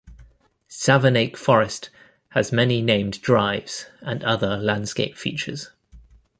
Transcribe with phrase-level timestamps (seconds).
[0.67, 1.91] Savernake Forest
[2.29, 5.69] has many named drives and other landscape features.